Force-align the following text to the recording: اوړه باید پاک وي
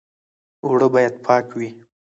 اوړه 0.65 0.87
باید 0.93 1.13
پاک 1.25 1.47
وي 1.57 1.69